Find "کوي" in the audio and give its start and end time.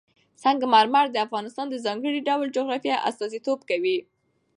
3.69-3.97